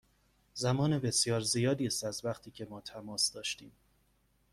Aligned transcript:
زمان 0.53 0.99
بسیار 0.99 1.41
زیادی 1.41 1.87
است 1.87 2.03
از 2.03 2.25
وقتی 2.25 2.51
که 2.51 2.65
ما 2.65 2.81
تماس 2.81 3.31
داشتیم. 3.31 3.71